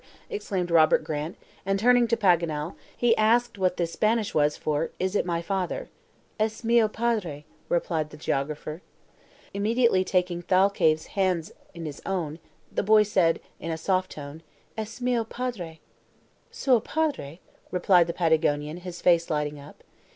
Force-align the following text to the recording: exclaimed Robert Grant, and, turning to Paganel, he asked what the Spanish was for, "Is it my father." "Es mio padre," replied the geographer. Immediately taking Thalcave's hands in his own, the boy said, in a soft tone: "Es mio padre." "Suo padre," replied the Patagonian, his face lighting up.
exclaimed 0.31 0.71
Robert 0.71 1.03
Grant, 1.03 1.37
and, 1.63 1.77
turning 1.77 2.07
to 2.07 2.17
Paganel, 2.17 2.73
he 2.97 3.15
asked 3.17 3.59
what 3.59 3.77
the 3.77 3.85
Spanish 3.85 4.33
was 4.33 4.57
for, 4.57 4.89
"Is 4.97 5.15
it 5.15 5.27
my 5.27 5.43
father." 5.43 5.89
"Es 6.39 6.63
mio 6.63 6.87
padre," 6.87 7.45
replied 7.69 8.09
the 8.09 8.17
geographer. 8.17 8.81
Immediately 9.53 10.03
taking 10.05 10.41
Thalcave's 10.41 11.05
hands 11.13 11.51
in 11.75 11.85
his 11.85 12.01
own, 12.03 12.39
the 12.71 12.81
boy 12.81 13.03
said, 13.03 13.39
in 13.59 13.69
a 13.69 13.77
soft 13.77 14.13
tone: 14.13 14.41
"Es 14.75 15.01
mio 15.01 15.23
padre." 15.23 15.79
"Suo 16.49 16.79
padre," 16.79 17.39
replied 17.69 18.07
the 18.07 18.13
Patagonian, 18.13 18.77
his 18.77 19.01
face 19.01 19.29
lighting 19.29 19.59
up. 19.59 19.83